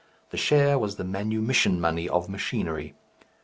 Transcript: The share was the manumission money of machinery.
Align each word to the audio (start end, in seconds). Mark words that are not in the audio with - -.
The 0.31 0.37
share 0.37 0.79
was 0.79 0.95
the 0.95 1.03
manumission 1.03 1.79
money 1.79 2.09
of 2.09 2.27
machinery. 2.27 2.95